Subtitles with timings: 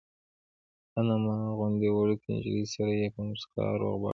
[0.97, 4.09] ان له ما غوندې وړوکې نجلۍ سره یې په موسکا روغبړ کاوه.